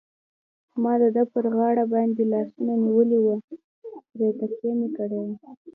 [0.81, 3.35] ما د ده پر غاړه باندې لاسونه نیولي وو،
[4.11, 5.33] پرې تکیه مې کړې وه.